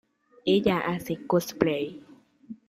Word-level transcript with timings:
Ella 0.47 0.79
hace 0.79 1.15
Cosplay. 1.27 2.03